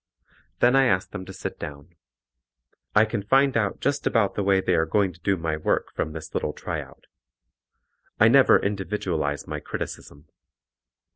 Then 0.61 0.75
I 0.75 0.85
ask 0.85 1.11
them 1.11 1.25
to 1.25 1.31
sit 1.31 1.59
down. 1.59 1.93
I 2.95 3.05
can 3.05 3.21
find 3.21 3.55
out 3.55 3.79
just 3.81 4.07
about 4.07 4.33
the 4.33 4.41
way 4.41 4.59
they 4.59 4.73
are 4.73 4.87
going 4.87 5.13
to 5.13 5.19
do 5.19 5.37
my 5.37 5.57
work 5.57 5.91
from 5.93 6.13
this 6.13 6.33
little 6.33 6.53
tryout. 6.53 7.05
I 8.19 8.27
never 8.27 8.57
individualize 8.57 9.45
my 9.45 9.59
criticism. 9.59 10.27